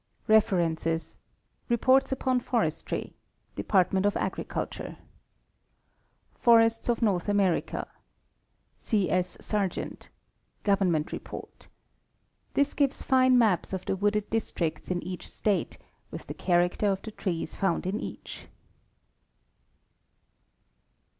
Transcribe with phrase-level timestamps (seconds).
[0.27, 1.19] References:
[1.69, 3.13] Reports upon Forestry,
[3.55, 4.97] Department of Agriculture.
[6.33, 7.87] Forests of North America.
[8.73, 9.11] C.
[9.11, 9.37] S.
[9.39, 10.09] Sargent.
[10.63, 11.67] (Government Report.)
[12.55, 15.77] This gives fine maps of the wooded districts in each state,
[16.09, 18.47] with the character of the trees found in each.